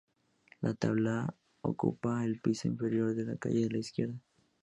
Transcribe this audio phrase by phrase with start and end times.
[0.61, 1.31] La tabla
[1.61, 4.19] ocupaba el piso inferior de la calle de la izquierda.